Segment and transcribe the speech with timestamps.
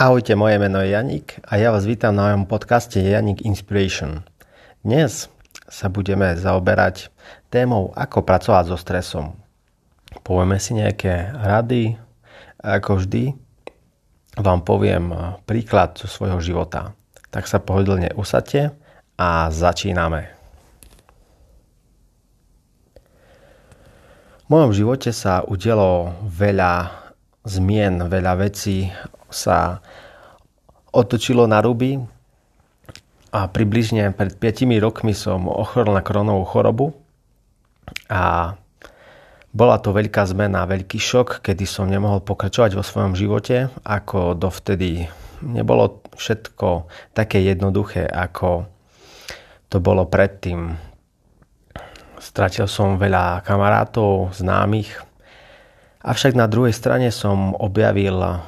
[0.00, 4.24] Ahojte, moje meno je Janik a ja vás vítam na mojom podcaste Janik Inspiration.
[4.80, 5.28] Dnes
[5.68, 7.12] sa budeme zaoberať
[7.52, 9.36] témou, ako pracovať so stresom.
[10.24, 12.00] Povieme si nejaké rady
[12.64, 13.36] ako vždy
[14.40, 15.12] vám poviem
[15.44, 16.96] príklad zo svojho života.
[17.28, 18.72] Tak sa pohodlne usadte
[19.20, 20.32] a začíname.
[24.40, 26.99] V mojom živote sa udialo veľa
[27.44, 28.90] zmien, veľa vecí,
[29.30, 29.80] sa
[30.90, 32.02] otočilo na ruby
[33.30, 36.86] a približne pred 5 rokmi som ochorel na kronovú chorobu
[38.10, 38.54] a
[39.50, 45.10] bola to veľká zmena, veľký šok, kedy som nemohol pokračovať vo svojom živote, ako dovtedy
[45.42, 48.70] nebolo všetko také jednoduché, ako
[49.66, 50.78] to bolo predtým.
[52.20, 55.09] Stratil som veľa kamarátov, známych,
[56.00, 58.42] avšak na druhej strane som objavil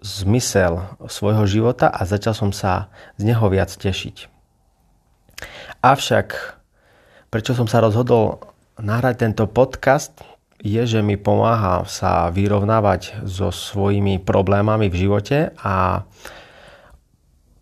[0.00, 2.88] zmysel svojho života a začal som sa
[3.20, 4.32] z neho viac tešiť.
[5.80, 6.28] Avšak,
[7.28, 8.40] prečo som sa rozhodol
[8.80, 10.12] nahrať tento podcast,
[10.60, 16.04] je, že mi pomáha sa vyrovnávať so svojimi problémami v živote a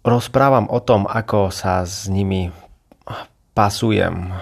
[0.02, 2.50] rozprávam o tom, ako sa s nimi
[3.54, 4.34] pasujem,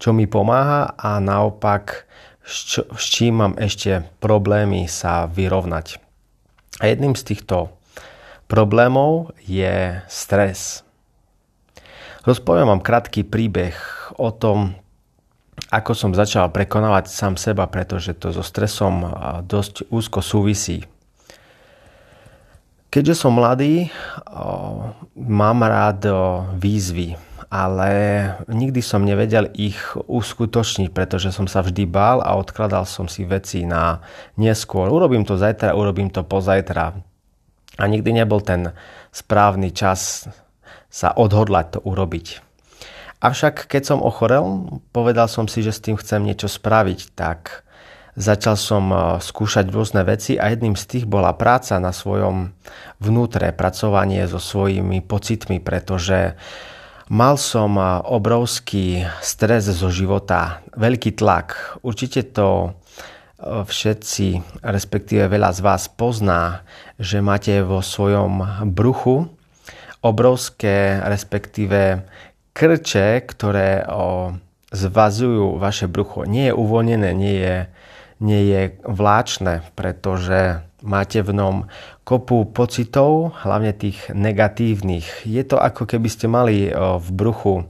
[0.00, 2.08] čo mi pomáha a naopak
[2.42, 6.02] s, s čím mám ešte problémy sa vyrovnať.
[6.82, 7.70] A jedným z týchto
[8.50, 10.82] problémov je stres.
[12.22, 13.74] Rozpoviem vám krátky príbeh
[14.20, 14.78] o tom,
[15.72, 19.08] ako som začal prekonávať sám seba, pretože to so stresom
[19.46, 20.84] dosť úzko súvisí.
[22.92, 23.88] Keďže som mladý,
[25.16, 26.04] mám rád
[26.60, 27.16] výzvy,
[27.52, 27.92] ale
[28.48, 29.76] nikdy som nevedel ich
[30.08, 34.00] uskutočniť, pretože som sa vždy bál a odkladal som si veci na
[34.40, 34.88] neskôr.
[34.88, 36.96] Urobím to zajtra, urobím to pozajtra.
[37.76, 38.72] A nikdy nebol ten
[39.12, 40.32] správny čas
[40.88, 42.40] sa odhodlať to urobiť.
[43.20, 47.68] Avšak keď som ochorel, povedal som si, že s tým chcem niečo spraviť, tak
[48.16, 52.50] začal som e, skúšať rôzne veci a jedným z tých bola práca na svojom
[52.98, 56.34] vnútre, pracovanie so svojimi pocitmi, pretože
[57.12, 57.76] Mal som
[58.08, 61.76] obrovský stres zo života, veľký tlak.
[61.84, 66.64] Určite to e, všetci, respektíve veľa z vás pozná,
[66.96, 69.28] že máte vo svojom bruchu
[70.00, 72.08] obrovské, respektíve
[72.56, 73.84] krče, ktoré
[74.72, 76.24] zvazujú vaše brucho.
[76.24, 77.56] Nie je uvoľnené, nie je,
[78.24, 81.70] nie je vláčne, pretože máte v ňom
[82.02, 85.24] kopu pocitov, hlavne tých negatívnych.
[85.24, 87.66] Je to ako keby ste mali v bruchu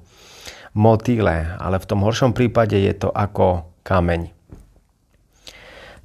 [0.72, 4.32] motýle, ale v tom horšom prípade je to ako kameň.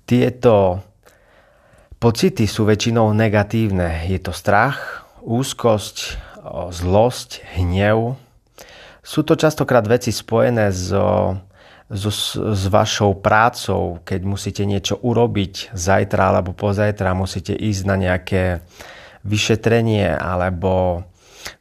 [0.08, 0.84] Tieto
[2.00, 4.08] pocity sú väčšinou negatívne.
[4.08, 6.20] Je to strach, úzkosť,
[6.72, 8.16] zlosť, hnev.
[9.04, 11.40] Sú to častokrát veci spojené so
[11.88, 12.12] so,
[12.54, 18.60] s vašou prácou, keď musíte niečo urobiť zajtra alebo pozajtra, musíte ísť na nejaké
[19.24, 21.04] vyšetrenie alebo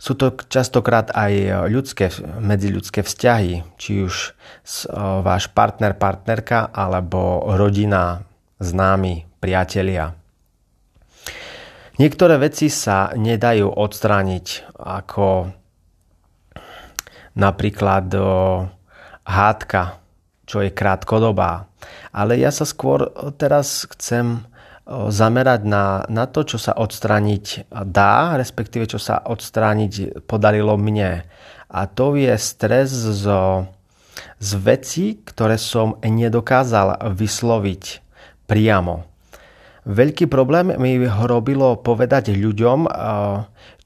[0.03, 2.11] sú to častokrát aj ľudské,
[2.43, 4.35] medziľudské vzťahy, či už
[5.23, 8.27] váš partner, partnerka alebo rodina,
[8.59, 10.11] známi, priatelia.
[12.03, 15.55] Niektoré veci sa nedajú odstrániť, ako
[17.39, 18.07] napríklad
[19.23, 19.83] hádka
[20.47, 21.67] čo je krátkodobá.
[22.15, 24.47] Ale ja sa skôr teraz chcem
[24.87, 31.27] zamerať na, na to, čo sa odstrániť dá, respektíve čo sa odstrániť podarilo mne.
[31.67, 33.67] A to je stres zo,
[34.39, 37.85] z veci, ktoré som nedokázal vysloviť
[38.47, 39.03] priamo.
[39.87, 42.87] Veľký problém mi robilo povedať ľuďom,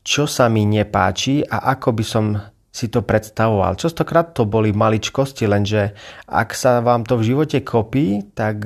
[0.00, 2.24] čo sa mi nepáči a ako by som
[2.70, 3.74] si to predstavoval.
[3.74, 5.94] Častokrát to boli maličkosti, lenže
[6.30, 8.62] ak sa vám to v živote kopí, tak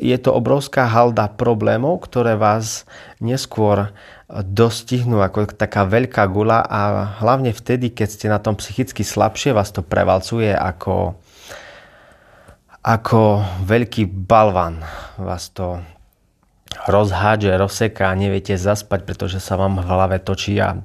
[0.00, 2.84] je to obrovská halda problémov, ktoré vás
[3.24, 3.92] neskôr
[4.28, 9.72] dostihnú ako taká veľká gula a hlavne vtedy, keď ste na tom psychicky slabšie, vás
[9.72, 11.16] to prevalcuje ako,
[12.84, 14.84] ako veľký balvan.
[15.16, 15.80] Vás to
[16.86, 20.84] rozhádže, rozseká, neviete zaspať, pretože sa vám v hlave točí a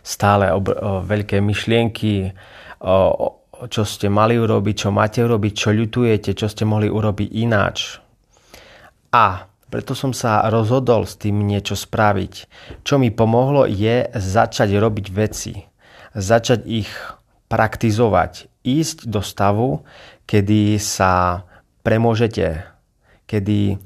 [0.00, 2.32] stále obr- o, veľké myšlienky,
[2.80, 2.96] o,
[3.68, 7.96] čo ste mali urobiť, čo máte urobiť, čo ľutujete, čo ste mohli urobiť ináč.
[9.16, 12.34] A preto som sa rozhodol s tým niečo spraviť.
[12.86, 15.58] Čo mi pomohlo je začať robiť veci.
[16.14, 16.90] Začať ich
[17.50, 18.46] praktizovať.
[18.62, 19.82] Ísť do stavu,
[20.28, 21.42] kedy sa
[21.82, 22.62] premôžete.
[23.26, 23.78] Kedy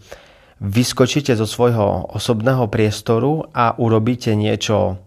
[0.60, 5.00] vyskočíte zo svojho osobného priestoru a urobíte niečo,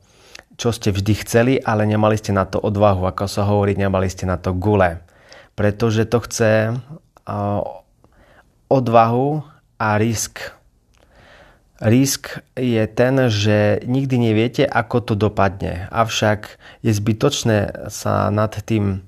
[0.57, 4.29] čo ste vždy chceli, ale nemali ste na to odvahu, ako sa hovorí, nemali ste
[4.29, 5.01] na to gule.
[5.53, 6.77] Pretože to chce
[8.69, 9.45] odvahu
[9.77, 10.53] a risk.
[11.83, 15.91] Risk je ten, že nikdy neviete, ako to dopadne.
[15.91, 19.03] Avšak je zbytočné sa nad tým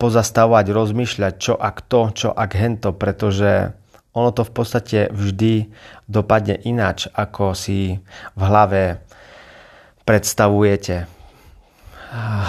[0.00, 3.76] pozastavovať, rozmýšľať, čo ak to, čo ak hento, pretože
[4.10, 5.70] ono to v podstate vždy
[6.10, 8.02] dopadne ináč, ako si
[8.34, 9.04] v hlave
[10.10, 11.06] predstavujete.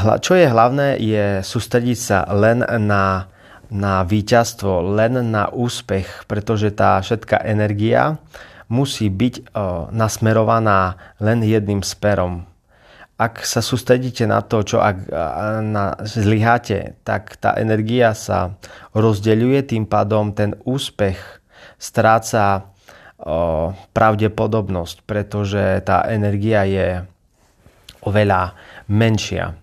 [0.02, 3.30] Čo je hlavné, je sústrediť sa len na,
[3.70, 8.18] na víťazstvo, len na úspech, pretože tá všetká energia
[8.66, 9.54] musí byť
[9.94, 12.50] nasmerovaná len jedným smerom.
[13.22, 15.14] Ak sa sústredíte na to, čo ak
[15.62, 18.58] na, zlyháte, tak tá energia sa
[18.98, 21.22] rozdeľuje, tým pádom ten úspech
[21.78, 22.74] stráca
[23.94, 27.06] pravdepodobnosť, pretože tá energia je
[28.06, 28.58] oveľa
[28.90, 29.58] menšia.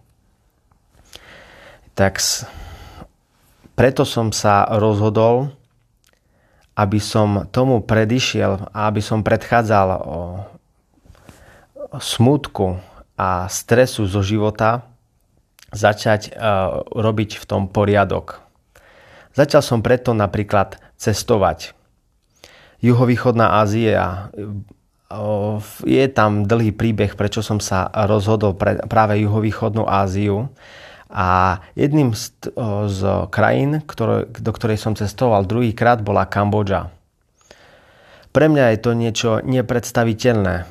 [1.98, 2.22] Tak
[3.74, 5.50] preto som sa rozhodol,
[6.78, 10.20] aby som tomu predišiel a aby som predchádzal o
[11.98, 12.78] smutku
[13.18, 14.86] a stresu zo života,
[15.74, 18.40] začať uh, robiť v tom poriadok.
[19.34, 21.76] Začal som preto napríklad cestovať.
[22.78, 24.30] Juhovýchodná Ázia
[25.88, 30.52] je tam dlhý príbeh, prečo som sa rozhodol pre práve juhovýchodnú Áziu.
[31.08, 32.52] A jedným z,
[32.92, 33.00] z
[33.32, 36.92] krajín, ktoré, do ktorej som cestoval druhýkrát, bola Kambodža.
[38.28, 40.68] Pre mňa je to niečo nepredstaviteľné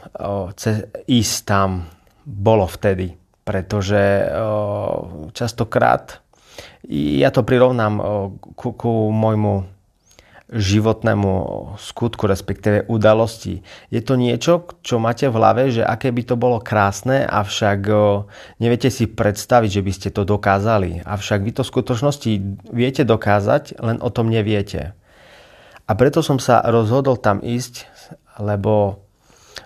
[1.09, 1.89] ísť tam.
[2.21, 4.29] Bolo vtedy, pretože
[5.33, 6.21] častokrát
[6.87, 7.93] ja to prirovnám
[8.53, 9.76] ku, ku môjmu
[10.47, 11.33] životnému
[11.75, 13.67] skutku, respektíve udalosti.
[13.91, 17.83] Je to niečo, čo máte v hlave, že aké by to bolo krásne, avšak
[18.63, 21.03] neviete si predstaviť, že by ste to dokázali.
[21.03, 22.31] Avšak vy to v skutočnosti
[22.71, 24.95] viete dokázať, len o tom neviete.
[25.83, 27.87] A preto som sa rozhodol tam ísť,
[28.39, 29.03] lebo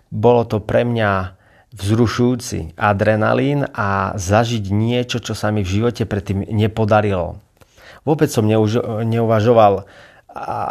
[0.09, 1.37] bolo to pre mňa
[1.71, 7.39] vzrušujúci adrenalín a zažiť niečo, čo sa mi v živote predtým nepodarilo.
[8.01, 8.49] Vôbec som
[9.05, 9.85] neuvažoval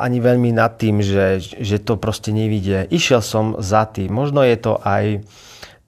[0.01, 2.89] ani veľmi nad tým, že, že to proste nevidie.
[2.89, 4.13] Išiel som za tým.
[4.13, 5.21] Možno je to aj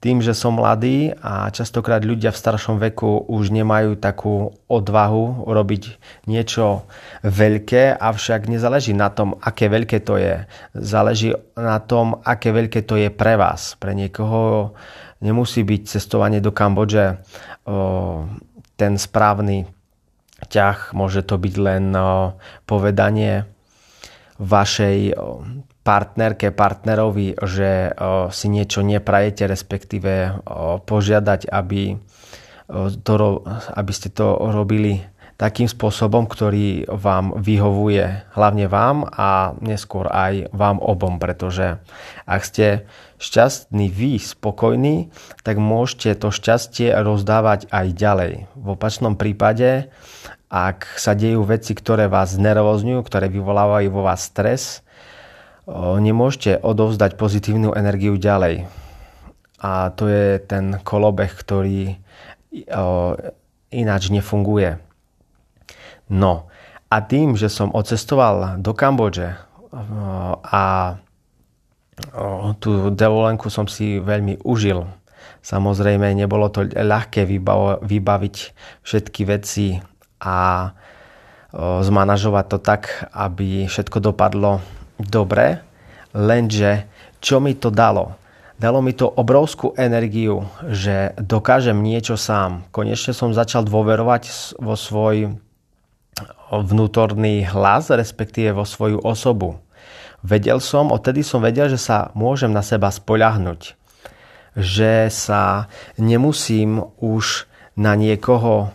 [0.03, 5.95] tým, že som mladý a častokrát ľudia v staršom veku už nemajú takú odvahu robiť
[6.27, 6.83] niečo
[7.23, 10.43] veľké, avšak nezáleží na tom, aké veľké to je.
[10.75, 13.79] Záleží na tom, aké veľké to je pre vás.
[13.79, 14.75] Pre niekoho
[15.23, 17.23] nemusí byť cestovanie do Kambodže
[18.75, 19.71] ten správny
[20.43, 21.95] ťah, môže to byť len
[22.67, 23.47] povedanie
[24.43, 25.15] vašej
[25.83, 27.91] partnerke, partnerovi, že
[28.31, 30.43] si niečo neprajete, respektíve
[30.87, 31.99] požiadať, aby,
[33.03, 33.13] to,
[33.75, 35.03] aby ste to robili
[35.35, 41.83] takým spôsobom, ktorý vám vyhovuje hlavne vám a neskôr aj vám obom, pretože
[42.23, 42.67] ak ste
[43.19, 45.09] šťastní vy, spokojní,
[45.41, 48.33] tak môžete to šťastie rozdávať aj ďalej.
[48.55, 49.89] V opačnom prípade
[50.53, 54.85] ak sa dejú veci, ktoré vás nervozňujú, ktoré vyvolávajú vo vás stres,
[55.65, 58.69] nemôžete odovzdať pozitívnu energiu ďalej.
[59.57, 61.97] A to je ten kolobeh, ktorý
[63.73, 64.77] ináč nefunguje.
[66.13, 66.45] No
[66.85, 69.33] a tým, že som odcestoval do Kambodže
[70.53, 70.63] a
[72.61, 74.85] tú dovolenku som si veľmi užil.
[75.41, 77.25] Samozrejme, nebolo to ľahké
[77.81, 78.35] vybaviť
[78.85, 79.81] všetky veci
[80.23, 80.71] a
[81.59, 84.63] zmanažovať to tak, aby všetko dopadlo
[84.97, 85.61] dobre,
[86.15, 86.87] lenže
[87.19, 88.15] čo mi to dalo?
[88.57, 92.63] Dalo mi to obrovskú energiu, že dokážem niečo sám.
[92.71, 95.35] Konečne som začal dôverovať vo svoj
[96.53, 99.59] vnútorný hlas, respektíve vo svoju osobu.
[100.23, 103.75] Vedel som, odtedy som vedel, že sa môžem na seba spoľahnúť.
[104.55, 105.67] Že sa
[105.99, 108.69] nemusím už na niekoho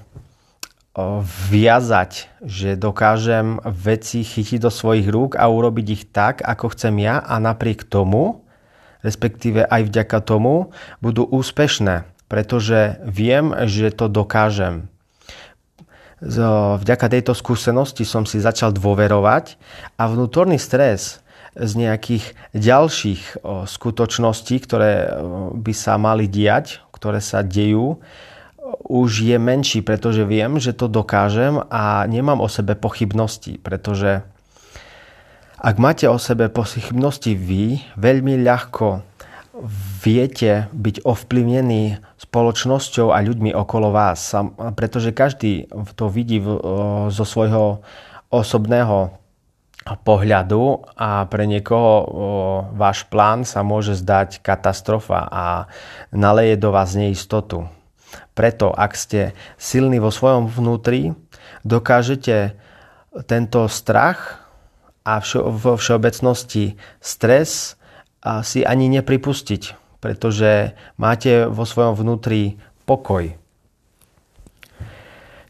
[1.51, 7.23] viazať, že dokážem veci chytiť do svojich rúk a urobiť ich tak, ako chcem ja
[7.23, 8.43] a napriek tomu,
[9.07, 14.91] respektíve aj vďaka tomu, budú úspešné, pretože viem, že to dokážem.
[16.19, 19.55] Vďaka tejto skúsenosti som si začal dôverovať
[20.03, 21.23] a vnútorný stres
[21.55, 25.15] z nejakých ďalších skutočností, ktoré
[25.55, 28.03] by sa mali diať, ktoré sa dejú,
[28.89, 34.23] už je menší, pretože viem, že to dokážem a nemám o sebe pochybnosti, pretože
[35.59, 39.03] Ak máte o sebe pochybnosti vy, veľmi ľahko
[40.07, 44.39] viete byť ovplyvnení spoločnosťou a ľuďmi okolo vás,
[44.79, 45.67] pretože každý
[45.99, 46.39] to vidí
[47.11, 47.83] zo svojho
[48.31, 49.19] osobného
[50.07, 52.07] pohľadu a pre niekoho
[52.79, 55.67] váš plán sa môže zdať katastrofa a
[56.15, 57.67] naleje do vás neistotu.
[58.33, 61.13] Preto, ak ste silní vo svojom vnútri,
[61.67, 62.57] dokážete
[63.27, 64.45] tento strach
[65.03, 67.75] a vo všeobecnosti stres
[68.45, 69.63] si ani nepripustiť,
[69.99, 73.35] pretože máte vo svojom vnútri pokoj.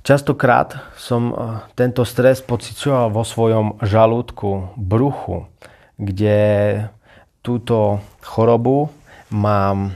[0.06, 1.36] Častokrát som
[1.76, 5.44] tento stres pocitoval vo svojom žalúdku, bruchu,
[6.00, 6.38] kde
[7.44, 8.88] túto chorobu
[9.28, 9.92] mám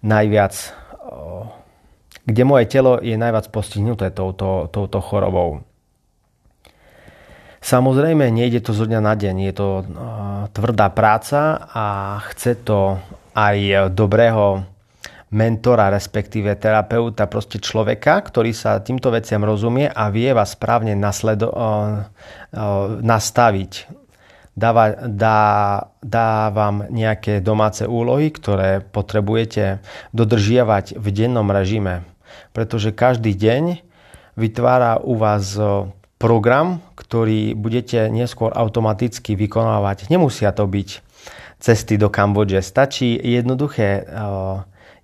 [0.00, 0.72] najviac,
[2.24, 5.64] kde moje telo je najviac postihnuté touto, touto chorobou.
[7.60, 9.36] Samozrejme, nejde to zo dňa na deň.
[9.52, 9.84] Je to uh,
[10.56, 12.96] tvrdá práca a chce to
[13.36, 14.64] aj dobrého
[15.30, 21.54] mentora, respektíve terapeuta, proste človeka, ktorý sa týmto veciam rozumie a vie vás správne nasledo-
[21.54, 22.08] uh,
[22.50, 23.99] uh, nastaviť.
[24.58, 25.38] Dáva, dá,
[26.02, 26.50] dá
[26.90, 29.80] nejaké domáce úlohy, ktoré potrebujete
[30.12, 32.04] dodržiavať v dennom režime.
[32.52, 33.80] Pretože každý deň
[34.34, 35.54] vytvára u vás
[36.20, 40.12] program, ktorý budete neskôr automaticky vykonávať.
[40.12, 40.88] Nemusia to byť
[41.60, 42.60] cesty do Kambodže.
[42.60, 44.04] Stačí jednoduché,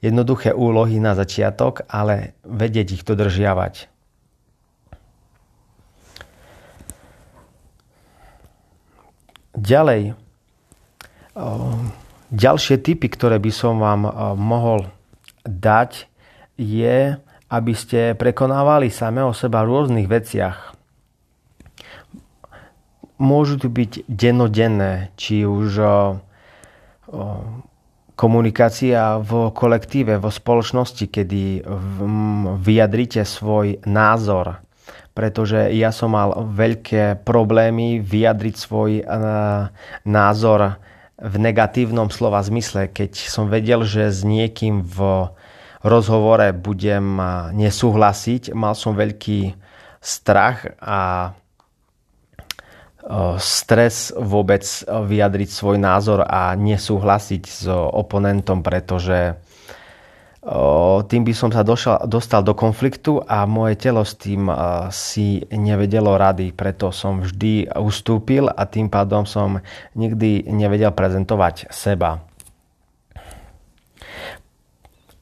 [0.05, 3.89] jednoduché úlohy na začiatok, ale vedieť ich dodržiavať.
[9.57, 10.15] Ďalej,
[12.31, 14.05] ďalšie typy, ktoré by som vám
[14.37, 14.89] mohol
[15.49, 16.09] dať,
[16.61, 17.17] je,
[17.49, 20.77] aby ste prekonávali samého seba v rôznych veciach
[23.17, 25.81] môžu tu byť dennodenné, či už
[28.17, 31.65] komunikácia v kolektíve, vo spoločnosti, kedy
[32.61, 34.61] vyjadrite svoj názor.
[35.17, 39.01] Pretože ja som mal veľké problémy vyjadriť svoj
[40.05, 40.77] názor
[41.17, 45.33] v negatívnom slova zmysle, keď som vedel, že s niekým v
[45.81, 47.17] rozhovore budem
[47.57, 49.57] nesúhlasiť, mal som veľký
[50.05, 51.33] strach a
[53.41, 59.39] stres vôbec vyjadriť svoj názor a nesúhlasiť s oponentom, pretože
[61.11, 64.47] tým by som sa došal, dostal do konfliktu a moje telo s tým
[64.95, 69.59] si nevedelo rady, preto som vždy ustúpil a tým pádom som
[69.99, 72.23] nikdy nevedel prezentovať seba.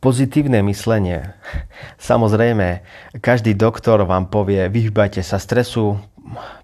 [0.04, 1.33] Pozitívne myslenie.
[1.97, 2.85] Samozrejme,
[3.25, 5.97] každý doktor vám povie, vyhýbajte sa stresu,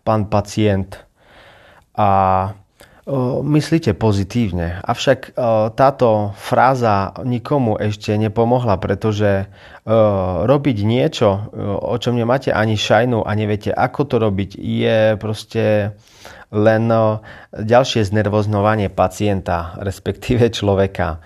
[0.04, 1.00] pán pacient,
[1.96, 2.08] a
[3.42, 4.78] myslíte pozitívne.
[4.86, 5.34] Avšak
[5.74, 9.50] táto fráza nikomu ešte nepomohla, pretože
[10.46, 11.50] robiť niečo,
[11.82, 15.96] o čom nemáte ani šajnu a neviete, ako to robiť, je proste
[16.54, 16.84] len
[17.50, 21.18] ďalšie znervoznovanie pacienta, respektíve človeka.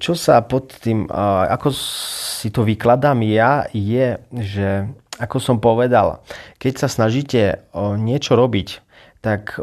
[0.00, 6.20] Čo sa pod tým, ako si to vykladám ja, je, že ako som povedal,
[6.60, 7.64] keď sa snažíte
[7.96, 8.85] niečo robiť,
[9.26, 9.58] tak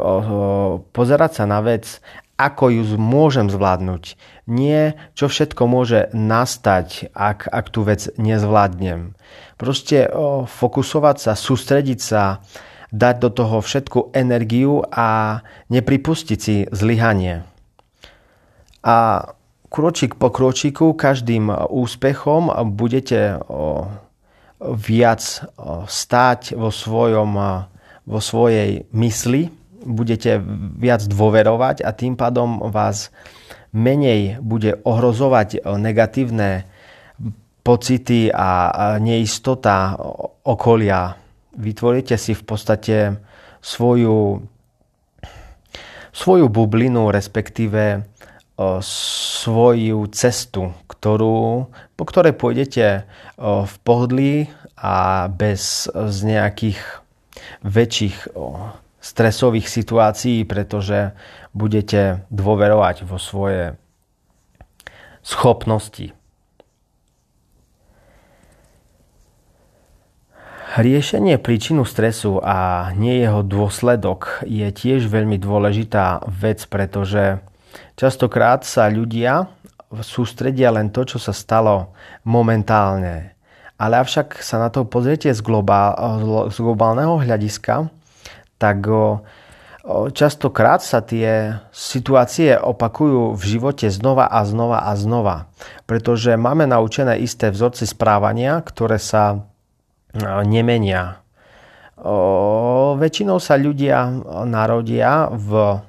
[0.91, 2.03] pozerať sa na vec,
[2.35, 4.19] ako ju môžem zvládnuť.
[4.49, 9.15] Nie, čo všetko môže nastať, ak, ak tú vec nezvládnem.
[9.55, 12.43] Proste o, fokusovať sa, sústrediť sa,
[12.91, 15.41] dať do toho všetku energiu a
[15.71, 17.47] nepripustiť si zlyhanie.
[18.83, 18.97] A
[19.71, 23.87] kročík po kročíku, každým úspechom budete o,
[24.59, 25.23] viac
[25.55, 27.63] o, stáť vo svojom
[28.03, 29.51] vo svojej mysli,
[29.83, 30.39] budete
[30.79, 33.11] viac dôverovať a tým pádom vás
[33.75, 36.67] menej bude ohrozovať negatívne
[37.63, 39.95] pocity a neistota
[40.43, 41.15] okolia.
[41.55, 42.95] Vytvoríte si v podstate
[43.63, 44.43] svoju,
[46.11, 48.03] svoju bublinu, respektíve
[48.83, 51.67] svoju cestu, ktorú,
[51.97, 53.07] po ktorej pôjdete
[53.41, 57.02] v pohodlí a bez z nejakých
[57.63, 58.35] väčších
[59.03, 61.11] stresových situácií, pretože
[61.51, 63.75] budete dôverovať vo svoje
[65.19, 66.15] schopnosti.
[70.73, 77.45] Riešenie príčinu stresu a nie jeho dôsledok je tiež veľmi dôležitá vec, pretože
[77.93, 79.53] častokrát sa ľudia
[80.01, 81.93] sústredia len to, čo sa stalo
[82.25, 83.32] momentálne
[83.83, 85.91] ale avšak sa na to pozriete z, globál,
[86.47, 87.91] z globálneho hľadiska,
[88.55, 88.87] tak
[90.15, 95.51] častokrát sa tie situácie opakujú v živote znova a znova a znova.
[95.83, 99.43] Pretože máme naučené isté vzorce správania, ktoré sa
[100.47, 101.19] nemenia.
[102.95, 104.07] Väčšinou sa ľudia
[104.47, 105.83] narodia v,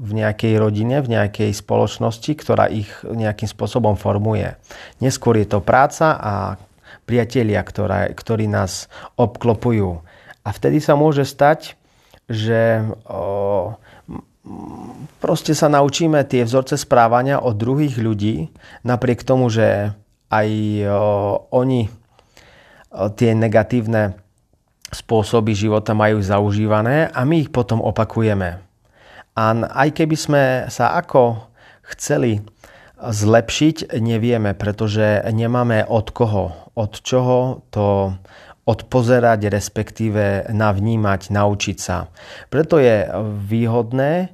[0.00, 4.56] v nejakej rodine, v nejakej spoločnosti, ktorá ich nejakým spôsobom formuje.
[5.04, 6.32] Neskôr je to práca a
[7.10, 8.86] priatelia, ktoré, ktorí nás
[9.18, 9.98] obklopujú.
[10.46, 11.74] A vtedy sa môže stať,
[12.30, 13.74] že o,
[15.18, 18.54] proste sa naučíme tie vzorce správania od druhých ľudí,
[18.86, 19.90] napriek tomu, že
[20.30, 20.48] aj
[20.86, 21.90] o, oni o,
[23.10, 24.14] tie negatívne
[24.94, 28.62] spôsoby života majú zaužívané a my ich potom opakujeme.
[29.34, 31.50] A aj keby sme sa ako
[31.98, 32.42] chceli
[33.00, 38.14] zlepšiť, nevieme, pretože nemáme od koho, od čoho to
[38.68, 42.06] odpozerať, respektíve navnímať, naučiť sa.
[42.52, 43.08] Preto je
[43.50, 44.30] výhodné,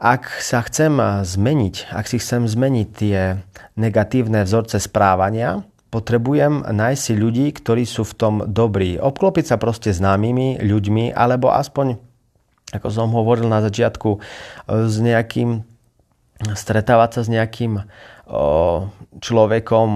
[0.00, 3.36] ak sa chcem zmeniť, ak si chcem zmeniť tie
[3.76, 5.60] negatívne vzorce správania,
[5.92, 8.96] potrebujem nájsť si ľudí, ktorí sú v tom dobrí.
[8.96, 12.00] Obklopiť sa proste známymi ľuďmi, alebo aspoň,
[12.72, 14.24] ako som hovoril na začiatku,
[14.70, 15.68] s nejakým,
[16.56, 17.84] stretávať sa s nejakým
[19.20, 19.88] človekom,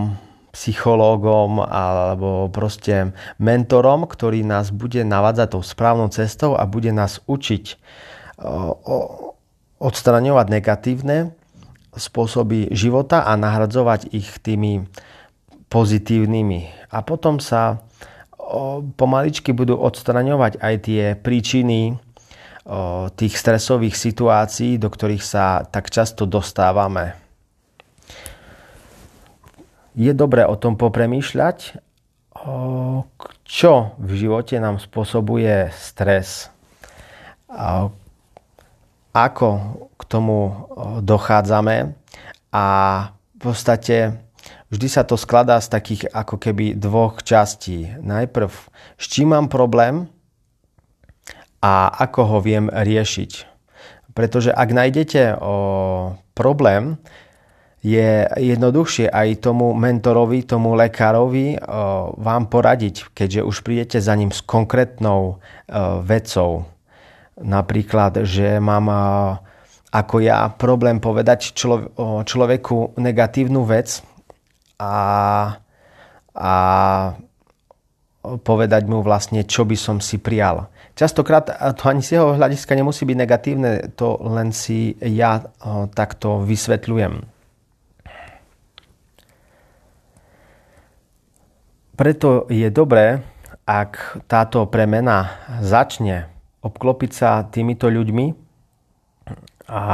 [0.55, 3.11] psychológom alebo proste
[3.43, 7.75] mentorom, ktorý nás bude navádzať tou správnou cestou a bude nás učiť
[9.83, 11.35] odstraňovať negatívne
[11.95, 14.87] spôsoby života a nahradzovať ich tými
[15.71, 16.91] pozitívnymi.
[16.95, 17.83] A potom sa
[18.95, 21.99] pomaličky budú odstraňovať aj tie príčiny
[23.19, 27.24] tých stresových situácií, do ktorých sa tak často dostávame
[29.95, 31.79] je dobré o tom popremýšľať,
[33.47, 36.51] čo v živote nám spôsobuje stres.
[39.15, 39.49] Ako
[39.95, 40.69] k tomu
[41.01, 41.95] dochádzame
[42.51, 42.67] a
[43.35, 44.19] v podstate
[44.75, 47.95] vždy sa to skladá z takých ako keby dvoch častí.
[48.03, 48.51] Najprv,
[48.99, 50.11] s čím mám problém
[51.63, 53.47] a ako ho viem riešiť.
[54.15, 56.99] Pretože ak nájdete o, problém,
[57.85, 61.61] je jednoduchšie aj tomu mentorovi, tomu lekárovi
[62.17, 65.45] vám poradiť, keďže už prídete za ním s konkrétnou
[66.01, 66.65] vecou.
[67.37, 68.89] Napríklad, že mám
[69.93, 71.53] ako ja problém povedať
[72.25, 74.01] človeku negatívnu vec
[74.81, 74.97] a,
[76.33, 76.55] a
[78.25, 80.73] povedať mu vlastne, čo by som si prijal.
[80.97, 85.45] Častokrát to ani z jeho hľadiska nemusí byť negatívne, to len si ja
[85.93, 87.34] takto vysvetľujem.
[91.95, 93.23] Preto je dobré,
[93.65, 95.31] ak táto premena
[95.63, 96.27] začne
[96.61, 98.35] obklopiť sa týmito ľuďmi
[99.71, 99.85] a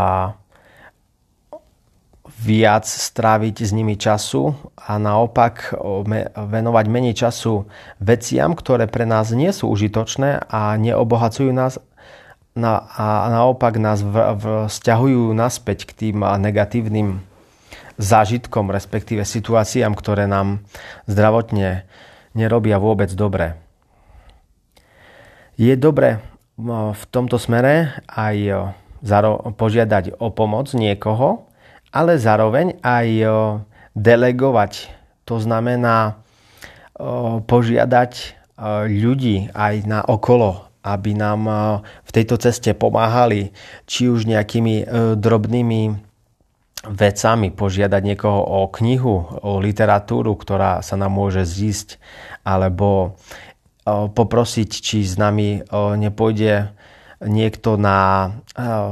[2.40, 5.76] viac stráviť s nimi času a naopak
[6.34, 7.68] venovať menej času
[8.00, 11.76] veciam, ktoré pre nás nie sú užitočné a neobohacujú nás
[12.56, 17.22] a naopak nás vzťahujú naspäť k tým negatívnym
[18.00, 20.64] zážitkom, respektíve situáciám, ktoré nám
[21.04, 21.84] zdravotne
[22.32, 23.60] nerobia vôbec dobre.
[25.60, 26.24] Je dobre
[26.56, 28.72] v tomto smere aj
[29.60, 31.44] požiadať o pomoc niekoho,
[31.92, 33.06] ale zároveň aj
[33.92, 34.88] delegovať.
[35.28, 36.16] To znamená
[37.44, 38.40] požiadať
[38.88, 41.44] ľudí aj na okolo, aby nám
[41.84, 43.52] v tejto ceste pomáhali,
[43.84, 44.88] či už nejakými
[45.20, 46.08] drobnými
[46.80, 52.00] vecami, požiadať niekoho o knihu, o literatúru, ktorá sa nám môže zísť,
[52.40, 53.20] alebo
[53.88, 56.72] poprosiť, či s nami nepôjde
[57.20, 58.32] niekto na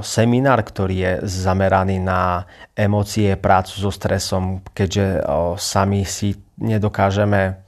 [0.04, 2.44] seminár, ktorý je zameraný na
[2.76, 5.24] emócie, prácu so stresom, keďže
[5.56, 7.64] sami si nedokážeme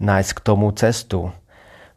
[0.00, 1.36] nájsť k tomu cestu.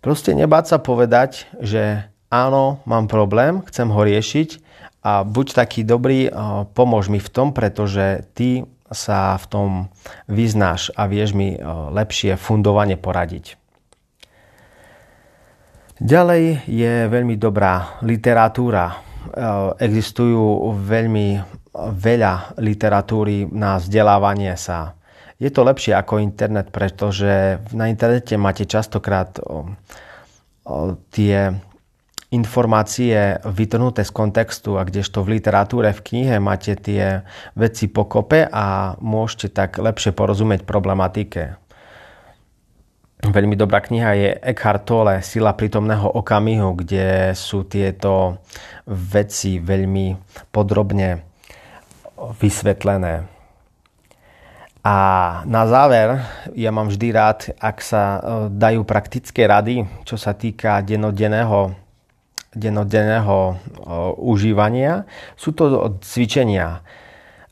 [0.04, 4.63] Proste nebáť sa povedať, že áno, mám problém, chcem ho riešiť
[5.04, 6.32] a buď taký dobrý,
[6.72, 9.70] pomôž mi v tom, pretože ty sa v tom
[10.32, 11.60] vyznáš a vieš mi
[11.92, 13.60] lepšie fundovane poradiť.
[16.00, 18.98] Ďalej je veľmi dobrá literatúra.
[19.78, 21.28] Existujú veľmi
[21.76, 24.94] veľa literatúry na vzdelávanie sa.
[25.42, 29.36] Je to lepšie ako internet, pretože na internete máte častokrát
[31.12, 31.38] tie
[32.34, 37.22] informácie vytrhnuté z kontextu a kdežto v literatúre, v knihe máte tie
[37.54, 41.62] veci pokope a môžete tak lepšie porozumieť problematike.
[43.24, 48.44] Veľmi dobrá kniha je Eckhart Tolle, Sila prítomného okamihu, kde sú tieto
[48.90, 50.20] veci veľmi
[50.52, 51.24] podrobne
[52.20, 53.24] vysvetlené.
[54.84, 54.96] A
[55.48, 56.20] na záver,
[56.52, 58.20] ja mám vždy rád, ak sa e,
[58.52, 61.83] dajú praktické rady, čo sa týka denodenného,
[62.54, 63.58] denodenného
[64.18, 65.10] užívania.
[65.36, 66.86] Sú to cvičenia.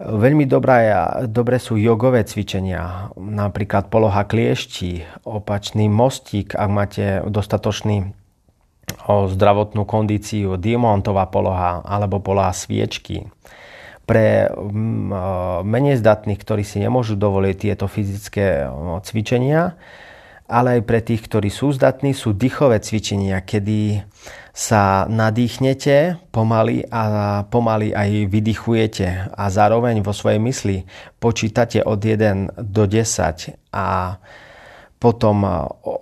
[0.01, 0.89] Veľmi dobré,
[1.29, 8.09] dobré sú jogové cvičenia, napríklad poloha kliešti, opačný mostík, ak máte dostatočný
[9.05, 13.29] o zdravotnú kondíciu, diamantová poloha alebo poloha sviečky
[14.09, 14.49] pre
[15.61, 18.67] menej zdatných, ktorí si nemôžu dovoliť tieto fyzické
[19.05, 19.77] cvičenia,
[20.51, 24.03] ale aj pre tých, ktorí sú zdatní, sú dýchové cvičenia, kedy
[24.51, 27.03] sa nadýchnete pomaly a
[27.47, 30.77] pomaly aj vydychujete a zároveň vo svojej mysli
[31.23, 34.19] počítate od 1 do 10 a
[35.01, 35.47] potom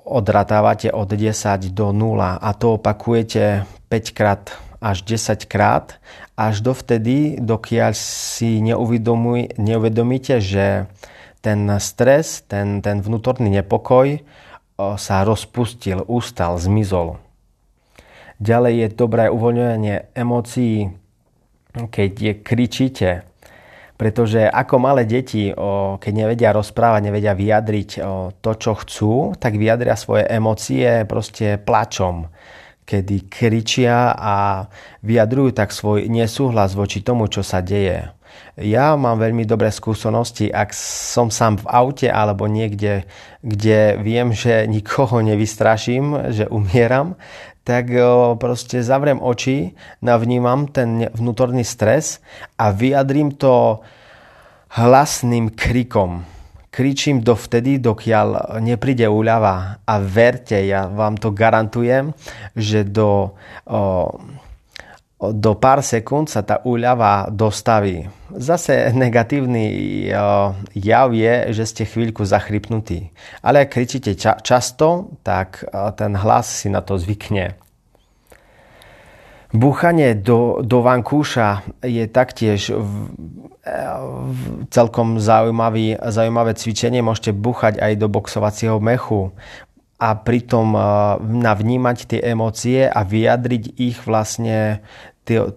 [0.10, 4.44] odratávate od 10 do 0 a to opakujete 5 krát
[4.80, 6.00] až 10 krát,
[6.40, 10.88] až dovtedy, dokiaľ si neuvedomíte, že
[11.44, 14.24] ten stres, ten, ten vnútorný nepokoj
[14.96, 17.20] sa rozpustil, ustal, zmizol.
[18.40, 20.88] Ďalej je dobré uvoľňovanie emócií,
[21.76, 23.10] keď je kričíte,
[24.00, 25.52] pretože ako malé deti,
[26.00, 27.90] keď nevedia rozprávať, nevedia vyjadriť
[28.40, 32.32] to, čo chcú, tak vyjadria svoje emócie proste plačom
[32.90, 34.66] kedy kričia a
[35.06, 38.10] vyjadrujú tak svoj nesúhlas voči tomu, čo sa deje.
[38.58, 43.06] Ja mám veľmi dobré skúsenosti, ak som sám v aute alebo niekde,
[43.46, 47.14] kde viem, že nikoho nevystraším, že umieram,
[47.70, 47.94] tak
[48.42, 52.18] proste zavriem oči, navnímam ten vnútorný stres
[52.58, 53.86] a vyjadrím to
[54.74, 56.26] hlasným krikom.
[56.74, 59.86] Kričím dovtedy, dokiaľ nepríde úľava.
[59.86, 62.10] A verte, ja vám to garantujem,
[62.58, 63.38] že do,
[63.70, 64.18] o,
[65.20, 68.08] do pár sekúnd sa tá úľava dostaví.
[68.32, 69.68] Zase negatívny
[70.16, 73.12] o, jav je, že ste chvíľku zachrypnutí.
[73.44, 77.60] Ale ak kričíte ča- často, tak o, ten hlas si na to zvykne.
[79.50, 83.10] Búchanie do, do vankúša je taktiež v,
[84.30, 87.02] v celkom zaujímavý, zaujímavé cvičenie.
[87.02, 89.34] Môžete búchať aj do boxovacieho mechu
[90.00, 90.82] a pritom e,
[91.44, 94.80] navnímať tie emócie a vyjadriť ich vlastne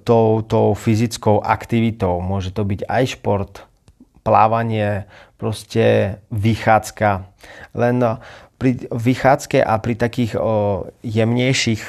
[0.05, 2.21] tou, tou fyzickou aktivitou.
[2.21, 3.53] Môže to byť aj šport,
[4.27, 5.09] plávanie,
[5.41, 7.27] proste vychádzka.
[7.75, 7.97] Len
[8.61, 11.83] pri vychádzke a pri takých o, jemnejších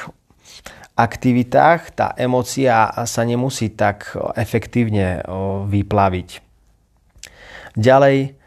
[0.94, 5.26] aktivitách tá emocia sa nemusí tak efektívne
[5.66, 6.28] vyplaviť.
[7.74, 8.38] Ďalej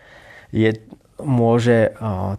[0.55, 0.69] je,
[1.19, 1.91] môže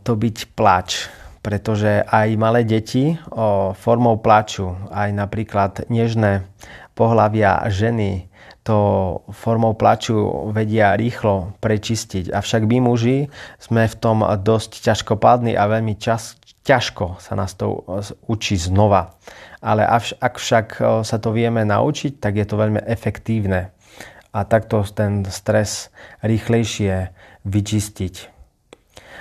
[0.08, 1.12] to byť plač,
[1.48, 3.16] pretože aj malé deti
[3.72, 6.44] formou plaču, aj napríklad nežné
[6.92, 8.28] pohlavia ženy
[8.68, 8.76] to
[9.32, 12.36] formou plaču vedia rýchlo prečistiť.
[12.36, 16.36] Avšak my muži sme v tom dosť ťažkopádni a veľmi čas,
[16.68, 17.80] ťažko sa nás to
[18.28, 19.16] učí znova.
[19.64, 19.88] Ale
[20.20, 20.66] ak však
[21.00, 23.72] sa to vieme naučiť, tak je to veľmi efektívne.
[24.36, 25.88] A takto ten stres
[26.20, 27.08] rýchlejšie
[27.48, 28.37] vyčistiť.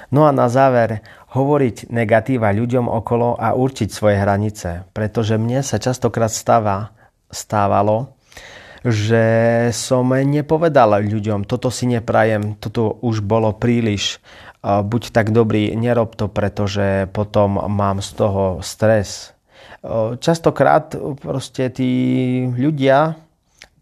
[0.07, 1.03] No a na záver,
[1.35, 4.87] hovoriť negatíva ľuďom okolo a určiť svoje hranice.
[4.95, 6.95] Pretože mne sa častokrát stáva,
[7.27, 8.15] stávalo,
[8.87, 14.23] že som nepovedal ľuďom, toto si neprajem, toto už bolo príliš,
[14.63, 19.35] buď tak dobrý, nerob to, pretože potom mám z toho stres.
[20.23, 21.91] Častokrát proste tí
[22.55, 23.19] ľudia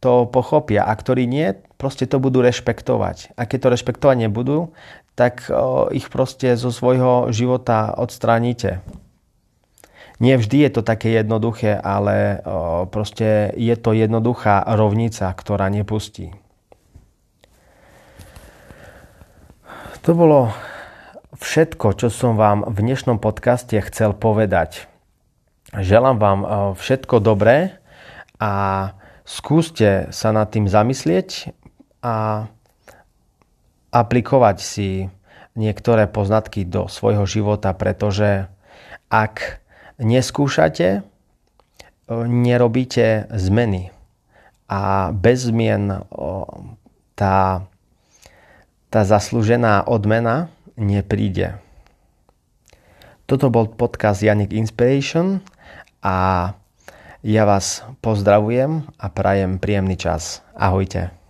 [0.02, 3.38] to pochopia a ktorí nie, proste to budú rešpektovať.
[3.38, 4.74] A keď to rešpektovať nebudú,
[5.16, 5.48] tak
[5.96, 8.84] ich proste zo svojho života odstránite.
[10.16, 12.40] Nie vždy je to také jednoduché, ale
[12.88, 16.32] proste je to jednoduchá rovnica, ktorá nepustí.
[20.08, 20.56] To bolo
[21.36, 24.88] všetko, čo som vám v dnešnom podcaste chcel povedať.
[25.76, 26.40] Želám vám
[26.80, 27.76] všetko dobré
[28.40, 28.96] a
[29.28, 31.52] skúste sa nad tým zamyslieť
[32.00, 32.48] a
[33.96, 35.08] aplikovať si
[35.56, 38.52] niektoré poznatky do svojho života, pretože
[39.08, 39.64] ak
[40.04, 41.02] neskúšate, e,
[42.28, 43.96] nerobíte zmeny.
[44.66, 46.04] A bez zmien
[47.14, 47.70] tá,
[48.90, 51.62] tá zaslúžená odmena nepríde.
[53.30, 55.42] Toto bol podcast Janik Inspiration
[56.02, 56.50] a
[57.26, 60.46] ja vás pozdravujem a prajem príjemný čas.
[60.54, 61.25] Ahojte.